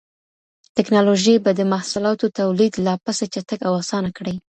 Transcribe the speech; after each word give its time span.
ټکنالوژي 0.77 1.35
به 1.43 1.51
د 1.55 1.61
محصولاتو 1.71 2.25
توليد 2.39 2.73
لا 2.85 2.95
پسې 3.05 3.25
چټک 3.33 3.59
او 3.67 3.73
اسانه 3.81 4.09
کړي. 4.17 4.35